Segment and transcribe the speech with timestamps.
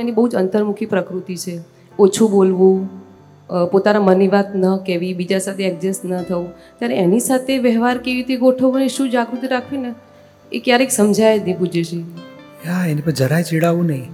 [0.00, 1.54] એની બહુ જ અંતર્મુખી પ્રકૃતિ છે.
[1.98, 2.76] ઓછું બોલવું
[3.72, 6.50] પોતાના મનની વાત ન કહેવી, બીજા સાથે એડજસ્ટ ન થવું.
[6.78, 9.92] ત્યારે એની સાથે વ્યવહાર કેવી રીતે ગોઠવવો અને શું જાગૃતિ રાખવી ને,
[10.52, 12.04] એ ક્યારેક સમજાય જ નહીં પૂજ્યશ્રી
[12.66, 14.10] હા, એની પર જરાય ચીડાવવું નહીં.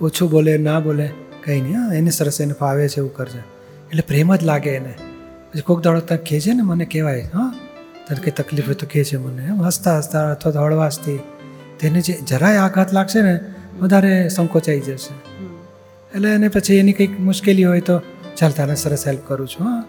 [0.00, 1.06] ઓછું બોલે, ના બોલે,
[1.44, 1.76] કંઈ નહીં.
[1.76, 3.42] હા, એને સરસ એને ફાવે છે, એવું કરજે.
[3.88, 4.94] એટલે પ્રેમ જ લાગે એને.
[5.52, 7.48] પછી કોઈક દાડો કહે છે ને મને કહેવાય, હા?
[8.08, 9.42] તને કંઈ તકલીફ હોય તો છે મને.
[9.44, 11.18] એમ હસતા હસતા અથવા તો હળવાશથી.
[11.80, 13.34] તેને જે જરાય આઘાત લાગશે ને
[13.80, 15.14] વધારે સંકોચાઈ જશે.
[16.14, 18.00] એટલે એને પછી એની કંઈક મુશ્કેલી હોય તો
[18.36, 19.84] ચાલ તારે સરસ હેલ્પ કરું છું હા.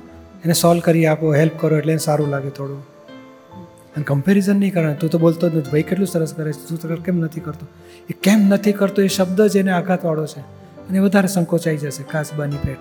[0.45, 2.83] એને સોલ્વ કરી આપો હેલ્પ કરો એટલે એને સારું લાગે થોડું.
[3.95, 6.77] અને કમ્પેરિઝન નહીં કરવાનું તું તો બોલતો જ નથી ભાઈ કેટલું સરસ કરે છે તું
[6.77, 7.65] તો કેમ નથી કરતો?
[8.09, 10.39] એ કેમ નથી કરતો એ શબ્દ જ એને આઘાતવાળો છે.
[10.89, 12.77] અને વધારે સંકોચાઈ જશે ખાસ બની પેટ.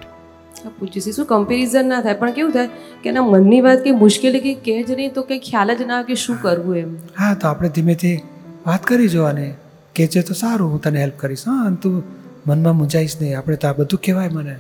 [0.64, 2.14] હા છે શું કમ્પેરિઝન ના થાય?
[2.14, 2.66] પણ કેવું થાય
[3.02, 5.94] કે એના મનની વાત કંઈ મુશ્કેલી કંઈ કહે જ નહીં તો કંઈ ખ્યાલ જ ના
[5.94, 6.96] આવે કે શું કરવું એમ.
[7.18, 8.20] હા તો આપણે ધીમેથી
[8.66, 9.52] વાત કરી જોવાની.
[9.94, 11.42] કે છે તો સારું હું તને હેલ્પ કરીશ.
[11.47, 12.03] હા અને તું
[12.47, 13.39] મનમાં મૂંઝાઈશ નહીં.
[13.39, 14.56] આપણે તો આ બધું કહેવાય મને.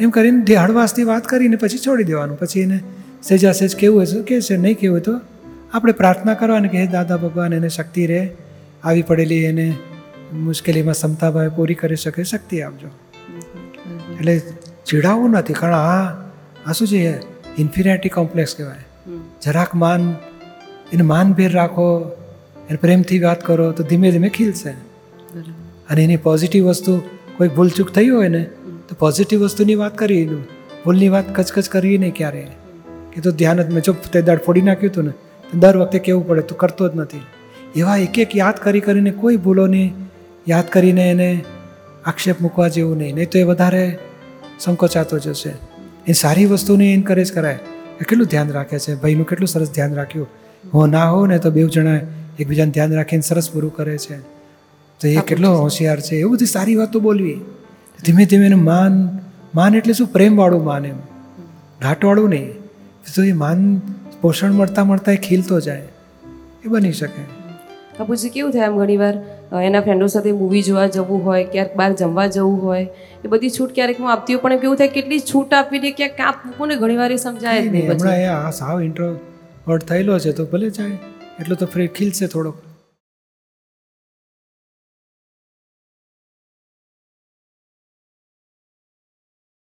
[0.00, 2.38] એમ કરીને હળવાશથી વાત કરીને પછી છોડી દેવાનું.
[2.38, 2.80] પછી એને
[3.28, 5.20] સેજા સેજ કેવું હોય તો કે છે નહીં કેવું હોય તો
[5.72, 8.30] આપણે પ્રાર્થના કરવાની કે હે દાદા ભગવાન એને શક્તિ રહે.
[8.84, 9.74] આવી પડેલી એને
[10.32, 12.24] મુશ્કેલીમાં ક્ષમતાભાવે પૂરી કરી શકે.
[12.24, 12.88] શક્તિ આપજો.
[14.14, 14.38] એટલે
[14.86, 15.52] ચીડાવવું નથી.
[15.52, 16.12] કારણ આ
[16.66, 17.18] આ શું છે?
[17.60, 18.84] ઇન્ફિનિટી કોમ્પ્લેક્સ કહેવાય.
[19.42, 20.14] જરાક માન
[20.92, 22.16] એને માનભેર રાખો.
[22.68, 24.70] એને પ્રેમથી વાત કરો તો ધીમે ધીમે ખીલશે.
[25.90, 27.02] અને એની પોઝિટિવ વસ્તુ
[27.36, 28.42] કોઈ ભૂલચૂક થઈ હોય ને
[28.88, 30.44] તો પોઝિટિવ વસ્તુની વાત કરી એનું
[30.84, 32.46] ભૂલની વાત કચકચ કરવી નહીં ક્યારે
[33.12, 35.12] કે તો ધ્યાન જ મેં જો તે દાડ ફોડી નાખ્યું હતું ને
[35.58, 37.20] દર વખતે કેવું પડે તું કરતો જ નથી.
[37.76, 39.92] એવા એક એક યાદ કરી કરીને કોઈ ભૂલોની
[40.48, 41.44] યાદ કરીને એને
[42.04, 43.14] આક્ષેપ મૂકવા જેવું નહીં.
[43.14, 43.98] નહીં તો એ વધારે
[44.60, 45.52] સંકોચાતો જશે.
[46.06, 47.54] એ સારી વસ્તુને એન્કરેજ કરાય.
[48.00, 48.94] એ કેટલું ધ્યાન રાખે છે?
[48.94, 50.28] ભાઈનું કેટલું સરસ ધ્યાન રાખ્યું.
[50.74, 51.98] હું ના હોઉં ને તો બેવ જણા
[52.38, 54.18] એકબીજાને ધ્યાન રાખીને સરસ પૂરું કરે છે.
[55.00, 56.16] તો એ કેટલો હોશિયાર છે.
[56.16, 57.40] એવું બધી સારી વાતો બોલવી.
[58.06, 59.08] ધીમે ધીમે એનું માન
[59.54, 60.06] માન એટલે શું?
[60.06, 60.98] પ્રેમવાળું માન એમ.
[61.82, 62.52] ઘાટવાળું નહીં.
[63.16, 63.78] તો એ માન
[64.20, 65.82] પોષણ મળતા મળતા એ ખીલતો જાય.
[66.64, 67.22] એ બની શકે.
[67.22, 69.14] બાપુજી પૂછી કેવું થાય એમ ઘણીવાર?
[69.62, 72.86] એના ફ્રેન્ડો સાથે મૂવી જોવા જવું હોય ક્યાંક બહાર જમવા જવું હોય
[73.24, 76.12] એ બધી છૂટ ક્યારેક હું આપતી હોય પણ કેવું થાય કેટલી છૂટ આપવી દે ક્યાંક
[76.12, 79.16] કાપ મૂકું ને ઘણીવાર એ સમજાય જ નહીં હમણાં આ સાવ ઇન્ટ્રો
[79.68, 80.98] વર્ડ થયેલો છે તો ભલે જાય.
[81.40, 82.56] એટલો તો ફ્રી ખીલશે થોડોક.